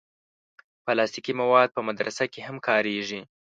پلاستيکي 0.85 1.33
مواد 1.41 1.69
په 1.75 1.81
مدرسه 1.87 2.23
کې 2.33 2.39
هم 2.47 2.57
کارېږي. 2.67 3.21